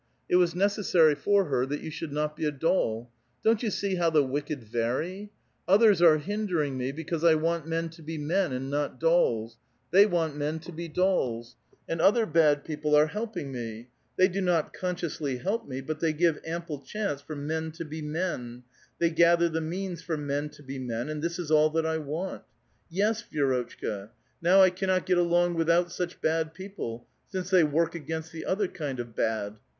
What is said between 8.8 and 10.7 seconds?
dolls; they want men